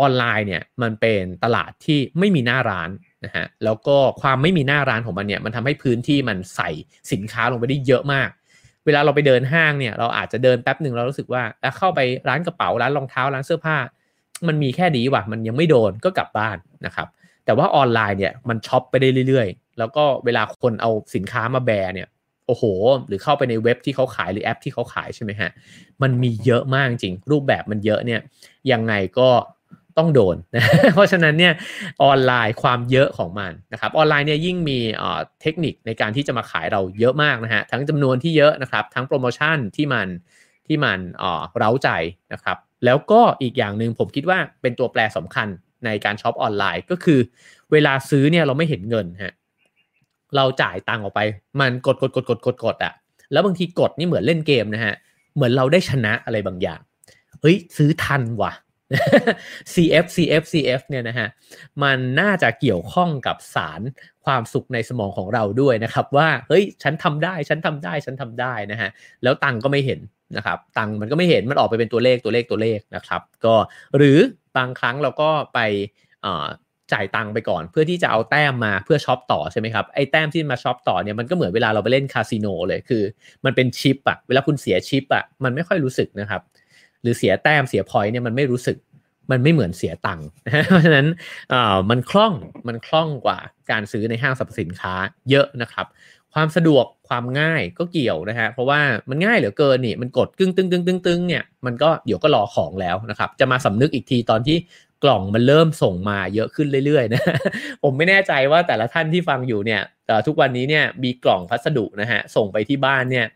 [0.00, 2.90] ออนไลน์เนี่ยมันเป็นตลาดที่ไม่มีหน้าร้าน
[3.24, 6.70] นะฮะแล้วก็ความไม่มีหน้าร้านของมันเนี่ยมันทำให้พื้นที่มันใส่
[7.12, 8.28] สินค้าลงไปได้เยอะมาก
[8.86, 11.42] เวลาเราไปเดินห้างเนี่ยเราอาจจะเดินแป๊บหนึ่งเรารู้สึกว่า
[11.78, 13.76] เข้าไปร้านกระเป๋าร้านรองเท้าร้านเสื้อผ้า
[14.48, 17.08] มันมีแค่นี้ว่ะมันยังไม่โดนก็กลับบ้านนะครับ
[17.44, 22.08] แต่ว่าออนไลน์เนี่ยมันช็อปไปได้เรื่อยๆ แล้วก็เวลาคนเอาสินค้ามาแบร์เนี่ย
[22.46, 22.64] โอ้โห
[23.06, 25.50] หรือเข้าไปในเว็บที่เขาขายหรือแอปที่เขาขายใช่ไหมฮะ
[26.02, 28.20] มันมีเยอะมากจริง รูปแบบมันเยอะเนี่ย
[28.72, 29.28] ยังไงก็
[29.98, 30.36] ต้องโดน
[30.94, 31.54] เพราะฉะนั้นเนี่ย
[32.02, 34.78] ออนไลน์ความเยอะของมันนะครับออนไลน์เนี่ยยิ่งมี
[35.42, 40.08] เทคนิคในการที่จะมาขายเราเยอะมากนะฮะทั้งจำนวนที่เยอะนะครับทั้งโปรโมชั่นที่มัน
[40.66, 40.98] ที่มัน
[41.58, 41.88] เร้าใจ
[42.32, 45.48] นะครับแล้วก็อีกอย่างหนึ่งผมคิดว่าเป็นตัวแปรสำคัญ
[45.84, 47.20] ในการช็อปออนไลน์ก็คือ
[47.72, 49.34] เวลาซื้อเนี่ยเราไม่เห็นเงินฮะ
[50.36, 51.20] เราจ่ายตังออกไป
[51.60, 52.92] มันกดกดกดกดกดกดอะ
[53.32, 54.94] แล้วบางทีกดนี่เหมือนเล่นเกมนะฮะ
[55.34, 56.80] เหมือนเราได้ชนะอะไรบางอย่าง
[57.40, 58.52] เฮ้ยซื้อทันว่ะ
[59.74, 61.28] CF CF CF เนี่ยนะฮะ
[61.82, 63.80] มันน่าจะเกี่ยวข้องกับสาร
[64.24, 68.90] ความสุขในสมองของเราด้วยนะครับ ว่าเฮ้ยฉันทำได้ฉันทำได้ฉันทำได้นะฮะ
[69.22, 70.00] แล้วตังก็ไม่เห็น
[70.36, 73.54] นะครับตังมันก็ไม่เห็นมันออกไปเป็นตัวเลขตัวเลขตัวเลขนะครับ ก็
[73.96, 74.18] หรือ
[74.56, 75.58] บางครั้งเราก็ไป
[76.92, 83.02] จ่ายตังไปก่อนเพื่อที่จะเอาแต้มมาเพื่อช็อปต่อใช่ไหมครับไอ้แต้มที่มาช็อปต่อเนี่ยมันก็เหมือนเวลาเราไปเล่นคาสิโนเลยคือ
[83.44, 86.40] มันเป็นชิปอะเวลาคุณเสียชิปอะมันไม่ค่อยรู้สึกนะครับ
[87.02, 88.76] หรือเสียแต้มเสียพอยเนี่ยมันไม่รู้สึก
[89.30, 90.26] มันไม่เหมือนเสียตังค์
[90.68, 91.06] เพราะฉะนั้น
[91.52, 92.34] อ่ามันคล่อง
[92.68, 93.38] มันคล่องกว่า
[93.70, 94.94] การซื้อในห้างสรรพสินค้า
[95.30, 95.86] เยอะนะครับ
[96.34, 104.56] ความสะดวกความง่ายก็เกี่ยวนะฮะเพราะว่ามันง่ายเหลือเกินนี่มันกดกึ้งตึ้งตึ้งตึ้งตึ้งเนี่ยมันก็เดี๋ยวก็รอของแล้วนะครับ จะมาสำนึกอีกทีตอนที่
[105.04, 107.22] กล่องมันเริ่มส่งมาเยอะขึ้นเรื่อยๆนะ
[107.82, 109.80] ผมไม่แน่ใจว่าแต่ละท่านที่ฟังอยู่เนี่ย
[110.26, 113.26] ทุกวันนี้เนี่ยมีกล่องพัสดุนะฮะส่งไปที่บ้านเนี่ย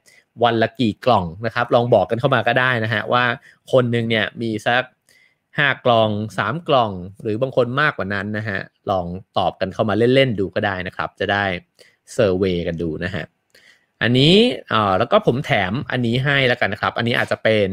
[0.44, 3.24] วันละกี่กล่องนะครับ ลองบอกกันเข้ามาก็ได้นะฮะว่า
[3.72, 4.82] คนหนึ่งเนี่ยมีสัก
[5.58, 8.58] ห้ากล่องสามกล่อง หรือบางคนมากกว่านั้นนะฮะ
[8.90, 9.06] ลอง
[9.38, 11.44] ตอบกันเข้ามาเล่น ๆ ดูก็ได้นะครับ จะได้
[12.12, 13.24] เซอร์เวยกันดูนะฮะ
[14.02, 14.34] อันนี้
[14.72, 17.68] อ่าแล้วก็ผมแถมอันนี้ให้แล้วกันนะครับ อันนี้อาจจะเป็น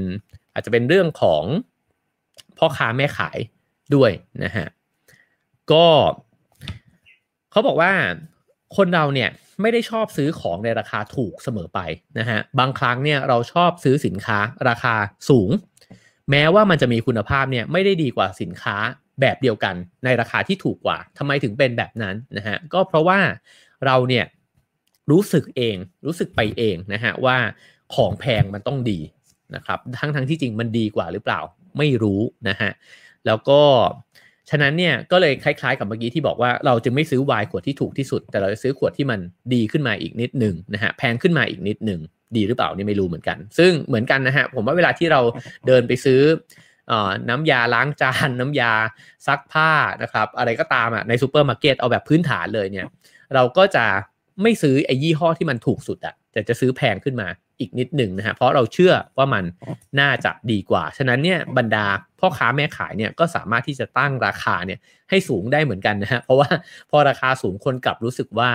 [0.54, 1.44] อาจจะเป็นเรื่องของ
[2.58, 3.38] พ่อค้าแม่ขาย
[3.96, 4.12] ด้วย
[4.44, 4.68] นะฮะ
[5.72, 5.86] ก็
[7.52, 7.92] เขาบอกว่า
[8.78, 9.30] คนเราเนี่ย
[9.62, 11.80] ไม่ได้ชอบซื้อของในราคาถูกเสมอไป
[12.20, 14.40] นะฮะบางครั้งเนี่ยเราชอบซื้อสินค้า
[14.70, 14.96] ราคา
[15.30, 15.50] สูง
[16.32, 18.76] แม้ว่ามันจะมีคุณภาพเนี่ยไม่ได้ดีกว่าสินค้า
[19.22, 23.20] แบบเดียวกันในราคาที่ถูกกว่าทำไมถึงเป็นแบบนั้นนะฮะก็เพราะว่า
[23.86, 24.26] เราเนี่ย
[25.12, 27.38] รู้สึกเองรู้สึกไปเองนะฮะว่า
[27.96, 29.00] ของแพงมันต้องดี
[29.56, 31.40] นะครับทั้งทั้งที่จริงมันดีกว่าหรือเปล่า
[31.78, 32.72] ไม่รู้นะฮะ
[33.26, 33.62] แล้วก็
[34.50, 39.20] ฉะนั้นเนี่ยก็เลยคล้ายๆ กับเมื่อกี้ที่บอกว่าเราจะไม่ซื้อไวน์ขวดที่ถูกที่สุด แต่เราจะซื้อขวดที่มัน
[39.54, 42.00] ดีขึ้นมาอีกนิดหนึ่งนะฮะแพงขึ้นมาอีกนิดหนึ่ง
[42.36, 45.22] ดีหรือเปล่านี่ไม่รู้เหมือนกัน ซึ่งเหมือนกันนะฮะผมว่าเวลาที่เรา
[45.68, 46.22] เดินไปซื้อ
[47.30, 48.72] น้ำยาล้างจานน้ำยา
[49.28, 52.86] ซักผ้านะครับ อะไรก็ตามอะในซูเปอร์มาร์เก็ตเอาแบบพื้นฐานเลยเนี่ย
[53.36, 53.86] เราก็จะ
[54.42, 57.28] ไม่ซื้อไอ้ยี่ห้อที่มันถูกสุดอะแต่จะซื้อแพงขึ้นมา
[57.60, 59.44] อีกนิดหนึ่งนะฮะเพราะเราเชื่อว่ามัน
[60.00, 61.86] น่าจะดีกว่า ฉะนั้นเนี่ยบรรดา
[62.24, 66.50] พ่อค้าแม่ขายเนี่ยก็สามารถที่จะตั้งราคาเนี่ยให้สูงได้เหมือนกันนะฮะเพราะว่า
[66.92, 68.50] พอราคาสูงคนกลับรู้สึกว่า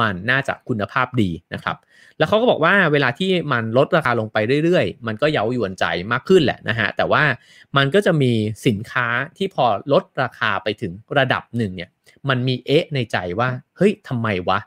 [0.00, 1.76] มันน่าจะคุณภาพดีนะครับ
[2.18, 7.22] แล้วเขาก็บอกว่าเวลาที่มันลดราคาลงไปเรื่อยๆ มันก็เย้ายวนใจมากขึ้นแหละนะฮะ แต่ว่า
[7.76, 8.32] มันก็จะมี
[8.66, 11.90] สินค้าที่พอลดราคาไปถึงระดับหนึ่งเนี่ย
[12.28, 14.58] มันมีเอ๊ะในใจว่า เฮ้ยทำไมวะ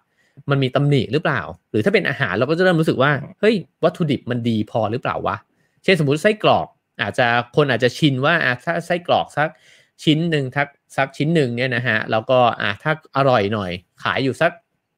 [0.50, 5.36] มันมีตำหนิหรือเปล่า หรือถ้าเป็นอาหารเราก็จะเริ่มรู้สึกว่า เฮ้ยวัตถุดิบมันดีพอหรือเปล่าวะ
[5.84, 6.68] เช่นสมมติไส้กรอก
[7.02, 8.34] อาจจะคนอาจจะชินว่า
[8.66, 9.50] ถ้าไส้กรอกสัก
[10.04, 13.72] ชิ้นหนึ่งทักสักชิ้นหนึ่งเนี่ยนะฮะแล้วก็อะถ้าอร่อยหน่อย
[14.04, 14.52] ขายอยู่สัก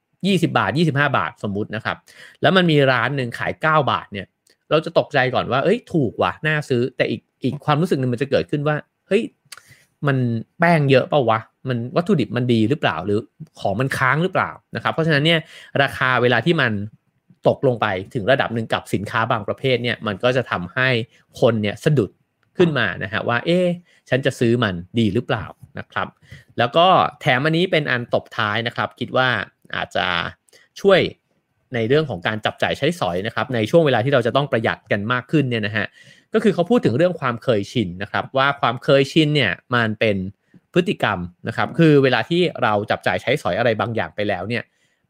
[0.06, 1.98] 20 บาท 25 บาทสมมุตินะครับ
[2.42, 4.28] แล้วมันมีร้านหนึ่งขาย 9 บาทเนี่ย
[4.70, 8.76] เราจะตกใจก่อนว่า เอ้ยถูกว่ะน่าซื้อแต่อีกอีกความรู้สึกหนึ่งมันจะเกิดขึ้นว่า
[9.08, 9.24] เฮ้ย
[10.08, 10.18] มัน
[10.60, 11.40] แป้งเยอะเปล่าวะ
[11.70, 13.20] มันวัตถุดิบมันดีหรือเปล่าหรือ
[13.60, 15.40] ของมันค้างหรือเปล่านะครับ เพราะฉะนั้นเนี่ย
[15.82, 16.72] ราคาเวลาที่มัน
[17.48, 20.90] ตกลงไปถึงระดับหนึ่งกับสินค้าบางประเภทเนี่ยมันก็จะทำให้
[21.40, 22.12] คนเนี่ยสะดุด
[22.58, 23.60] ขึ้นมานะฮะว่าเอ๊
[24.10, 25.46] ฉันจะซื้อมันดีหรือเปล่า
[25.80, 26.08] นะครับ
[26.58, 26.88] แล้วก็
[27.22, 29.30] แถมอันนี้เป็นอันตบท้ายนะครับ คิดว่า
[29.76, 30.08] อาจจะ
[30.82, 31.00] ช่วย
[31.74, 35.86] ในเรื่องของการจับจ่ายใช้สอยนะครับ ในช่วงเวลาที่เราจะต้องประหยัดกันมากขึ้นเนี่ยนะฮะ
[36.34, 40.18] ก็คือเขาพูดถึงเรื่องความเคยชินนะครับ ว่าความเคยชินเนี่ยมันเป็น
[40.74, 44.64] พฤติกรรมนะครับ คือเวลาที่เราจับจ่ายใช้สอยอะไรบางอย่างไปแล้วเนี่ย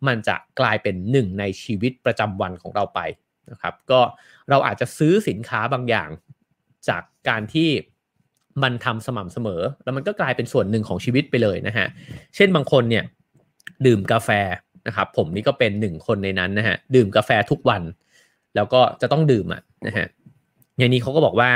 [0.08, 3.00] มันจะกลายเป็นหนึ่งในชีวิตประจำวันของเราไป
[3.52, 4.02] นะครับก็
[4.50, 6.10] เราอาจจะซื้อสินค้าบางอย่าง
[6.90, 7.70] จากการที่
[8.64, 11.88] มันทำสม่ำเสมอ แล้วมันก็กลายเป็นส่วนหนึ่งของชีวิตไปเลยนะฮะ
[12.36, 13.04] เช่นบางคนเนี่ย
[13.86, 14.30] ดื่มกาแฟ
[14.88, 17.82] นะครับผมนี่ก็เป็นหนึ่งคนในนั้นนะฮะดื่มกาแฟทุกวัน
[18.56, 20.08] แล้วก็จะต้องดื่มอะนะฮะ
[20.78, 21.52] อย่างนี้เขาก็บอกว่า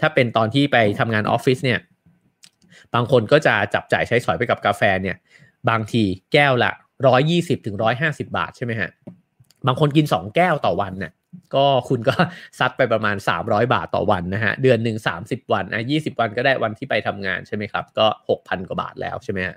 [0.00, 1.80] ถ้าเป็นตอนที่ไปทำงานออฟฟิศเนี่ย
[2.94, 5.16] บางคนก็จะจับจ่ายใช้สอยไปกับกาแฟเนี่ย
[5.70, 6.72] บางทีแก้วละ
[7.06, 8.90] ร้อยยี่สิบถึงร้อยห้าสิบาทใช่ไหมฮะ
[9.66, 11.12] บางคนกินสองแก้วต่อวันเนี่ย
[11.54, 12.14] ก็คุณก็
[12.58, 19.56] ซัดไปประมาณ 300 บาทต่อวันนะฮะ เดือนหนึ่ง30 วันอะ20 วันก็ได้วันที่ไปทำงานใช่ไหมครับ ก็ 6,000 กว่าบาทแล้วใช่ไหมฮะ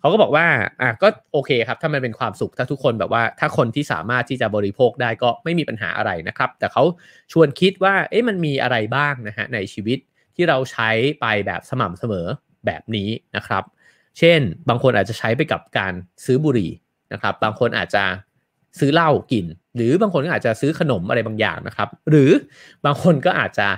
[0.00, 0.46] เขาก็บอกว่า
[0.80, 6.82] อะก็โอเคครับ ถ้ามันเป็นความสุขถ้าทุกคนแบบว่า ถ้าคนที่สามารถที่จะบริโภคได้ก็ไม่มีปัญหาอะไรนะครับ แต่เขา
[7.32, 9.98] ชวนคิดว่าเอ๊ะมันมีอะไรบ้างนะฮะในชีวิต
[10.36, 12.26] ที่เราใช้ไปแบบสม่ำเสมอ
[12.66, 13.64] แบบนี้นะครับ
[14.18, 15.92] เช่น บางคนอาจจะใช้ไปกับการ
[16.24, 16.70] ซื้อบุหรี่
[17.12, 18.04] นะครับ บางคนอาจจะ
[18.78, 19.46] ซื้อเหล้ากิน
[19.76, 22.30] หรือบางคนก็อาจจะซื้อขนมอะไรบางอย่างนะครับ หรือ
[22.84, 23.68] บางคนก็อาจจะ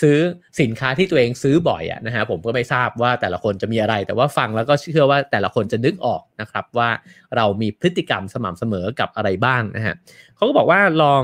[0.00, 0.16] ซื้อ
[0.60, 6.88] สินค้าที่ตัวเองซื้อบ่อยอะนะฮะผมก็ไม่ทราบว่าแต่ละคนจะมีอะไร แต่ว่าฟังแล้วก็เชื่อว่าแต่ละคนจะนึกออกนะครับ ว่า
[7.36, 9.94] เรามีพฤติกรรมสม่ำเสมอกับอะไรบ้างนะฮะ
[10.36, 11.22] เขาก็บอกว่าลอง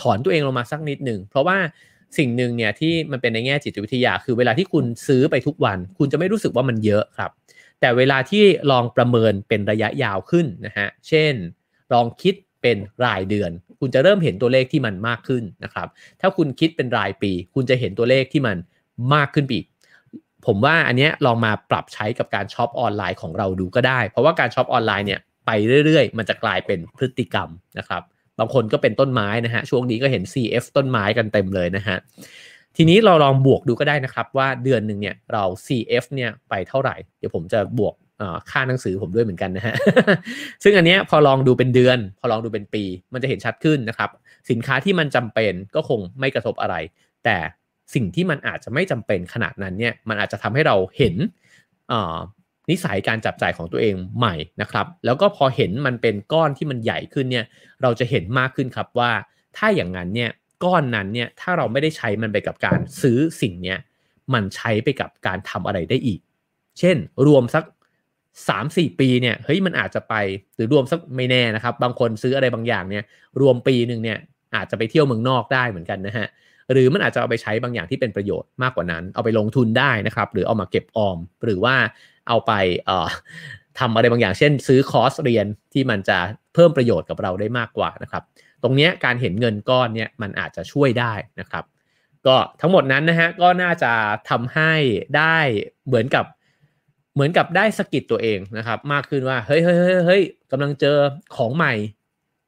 [0.00, 1.58] ถอนตัวเองลงมาสักนิดหนึ่งเพราะว่า
[2.18, 7.30] สิ่งหนึ่งเนี่ยที่มันเป็นในแง่จิตวิทยา คือเวลาที่คุณซื้อไปทุกวัน คุณจะไม่รู้สึกว่ามันเยอะครับ
[7.80, 11.34] แต่เวลาที่ลองประเมินเป็นระยะยาวขึ้นนะฮะ เช่น
[11.92, 15.88] ลองคิดเป็นรายเดือน คุณจะเริ่มเห็นตัวเลขที่มันมากขึ้นนะครับ
[16.20, 18.56] ถ้าคุณคิดเป็นรายปี คุณจะเห็นตัวเลขที่มัน
[19.14, 19.64] มากขึ้นอีก
[20.46, 25.50] ผมว่าอันนี้ลองมาปรับใช้กับการช็อปออนไลน์ของเราดูก็ได้ เพราะว่าการช็อปออนไลน์เนี่ยไป
[25.84, 28.02] เรื่อยๆ มันจะกลายเป็นพฤติกรรมนะครับ
[28.38, 31.96] บางคนก็เป็นต้นไม้นะฮะ ช่วงนี้ก็เห็น CF ต้นไม้กันเต็มเลยนะฮะ
[32.80, 37.94] ทีนี้เราลองบวกดูก็ได้นะครับว่าเดือนหนึ่งเนี่ยเรา CF เนี่ยไปเท่าไหร่ เดี๋ยวผมจะบวก
[38.50, 39.74] ค่าหนังสือผมด้วยเหมือนกันนะฮะ
[40.62, 44.10] ซึ่งอันนี้พอลองดูเป็นเดือน พอลองดูเป็นปี มันจะเห็นชัดขึ้นนะครับ
[44.50, 46.74] สินค้าที่มันจำเป็นก็คงไม่กระทบอะไร
[47.24, 47.36] แต่
[47.94, 51.14] สิ่งที่มันอาจจะไม่จำเป็นขนาดนั้นเนี่ย มันอาจจะทำให้เราเห็น
[52.70, 57.46] นิสัยการจับจ่ายของตัวเองใหม่นะครับ แล้วก็พอเห็นมันเป็นก้อนที่มันใหญ่ขึ้นเนี่ย
[57.82, 59.10] เราจะเห็นมากขึ้นครับว่า
[59.56, 60.30] ถ้าอย่างนั้นเนี่ย
[60.64, 63.78] ก้อนนั้นเนี่ยถ้าเราไม่ได้ใช้มันไปกับการซื้อสิ่งเนี้ย
[64.34, 66.20] มันใช้ไปกับการทำอะไรได้อีก
[66.78, 67.64] เช่น รวมสัก
[68.48, 70.14] สามสี่ปีเนี่ยเฮ้ยมันอาจจะไป
[70.56, 73.04] หรือรวมสักไม่แน่นะครับ บางคนซื้ออะไรบางอย่างเนี่ย
[73.40, 74.18] รวมปีหนึ่งเนี่ย
[74.56, 76.26] อาจจะไปเที่ยวเมืองนอกได้เหมือนกันนะฮะ
[76.72, 81.74] หรือมันอาจจะเอาไปใช้บางอย่างที่เป็นประโยชน์มากกว่านั้น เอาไปลงทุนได้นะครับ หรือเอามาเก็บออม หรือว่า
[82.28, 82.52] เอาไป
[82.84, 83.08] เอ่อ
[83.78, 86.18] ทำอะไรบางอย่างเช่น ซื้อคอร์สเรียนที่มันจะ
[86.54, 88.22] เพิ่มประโยชน์กับเราได้มากกว่านะครับ
[88.62, 91.64] ตรงนี้การเห็นเงินก้อนเนี่ยมันอาจจะช่วยได้นะครับ
[92.26, 93.92] ก็ทั้งหมดนั้นนะฮะก็น่าจะ
[94.30, 94.72] ทำให้
[95.16, 95.38] ได้
[95.86, 96.24] เหมือนกับ
[97.14, 100.96] เหมือนกับได้สกิดตัวเองนะครับ มากขึ้นว่าเฮ้ยเฮ้ยเฮ้ยเฮ้ยกำลังเจอ
[101.36, 101.74] ของใหม่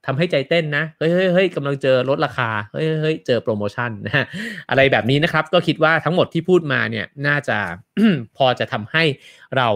[0.06, 4.24] ทำให้ใจเต้นนะเฮ้ยเฮ้ยเฮ้ยกำลังเจอลดราคาเฮ้ยเฮ้ยเจอโปรโมชั่นนะฮะ
[4.70, 7.58] อะไรแบบนี้นะครับ ก็คิดว่าทั้งหมดที่พูดมาเนี่ยน่าจะ
[8.36, 9.04] พอจะทำให้
[9.56, 9.68] เรา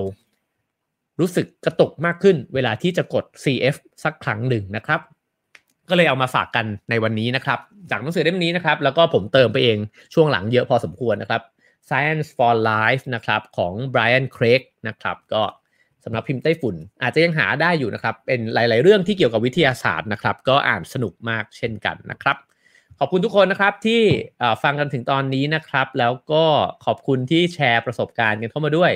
[1.21, 5.01] รู้สึกกระตุกมากขึ้นเวลาที่จะกด CF สักครั้งหนึ่งนะครับ
[5.89, 7.59] ก็เลยเอามาฝากกันในวันนี้นะครับ
[7.91, 9.79] จากหนังสือเล่มนี้นะครับ แล้วก็ผมเติมไปเอง
[10.15, 11.43] ช่วงหลังเยอะพอสมควรนะครับ
[11.89, 15.43] Science for Life นะครับของ Brian Craig นะครับก็
[16.05, 22.37] สำหรับพิมพ์ไต้ฝุ่น อาจจะยังหาได้อยู่นะครับ เป็นหลาย ๆ เรื่องที่เกี่ยวกับวิทยาศาสตร์นะครับ ก็อ่านสนุกมากเช่นกันนะครับ
[22.99, 24.03] ขอบคุณทุกคนนะครับที่
[24.63, 26.45] ฟังกันถึงตอนนี้นะครับ แล้วก็
[26.85, 28.93] ขอบคุณที่แชร์ประสบการณ์กันเข้ามาด้วย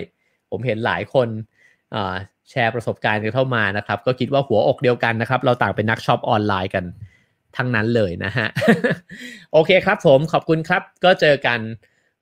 [0.51, 1.29] ผมเห็นหลายคน
[2.51, 6.85] แชร์ประสบการณ์กันเข้ามานะครับ ก็คิดว่าหัวอกเดียวกันนะครับ เราต่างเป็นนักช็อปออนไลน์กัน
[7.57, 8.47] ทั้งนั้นเลยนะฮะ
[9.53, 11.61] โอเคครับผมขอบคุณครับ ก็เจอกัน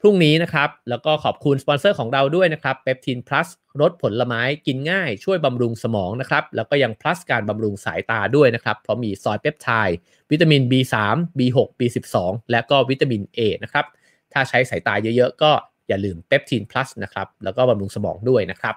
[0.00, 3.48] พรุ่งนี้นะครับ แล้วก็ขอบคุณสปอนเซอร์ของเราด้วยนะครับ Peptein Plus
[3.80, 9.96] รสผลไม้กินง่าย ช่วยบำรุงสมองนะครับ แล้วก็ยัง plus การบำรุงสายตาด้วยนะครับ เพราะมี soy peptide
[10.30, 10.94] วิตามิน B3
[11.38, 12.16] B6 B12
[12.50, 13.84] และก็วิตามิน A นะครับ
[14.32, 15.50] ถ้าใช้สายตาเยอะๆ ก็
[15.88, 18.74] อย่าลืมเปปทินพลัสนะครับ แล้วก็บำรุงสมองด้วยนะครับ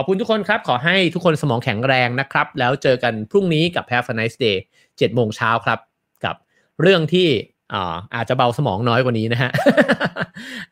[0.00, 4.56] ขอบคุณทุกคนครับ ขอให้ทุกคนสมองแข็งแรงนะครับ แล้วเจอกันพรุ่งนี้กับ Have a nice day
[4.86, 5.78] 7โมงเช้าครับ
[6.24, 6.36] กับ
[6.80, 7.28] เรื่องที่
[7.72, 9.50] อ่าอาจจะเบาสมองน้อยกว่านี้นะฮะ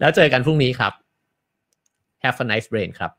[0.01, 0.93] แล้วเจอกันพรุ่งนี้ครับ
[2.23, 3.11] Have a nice brain ครับ